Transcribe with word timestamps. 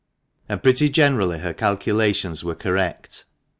And 0.49 0.63
pretty 0.63 0.89
generally 0.89 1.37
her 1.37 1.53
calculations 1.53 2.43
were 2.43 2.55
correct. 2.55 3.25